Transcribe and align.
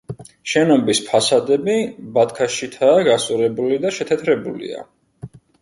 შენობის 0.53 1.01
ფასადები 1.09 1.75
ბათქაშითაა 2.17 3.05
გასწორებული 3.11 3.81
და 3.85 3.93
შეთეთრებულია. 3.99 4.83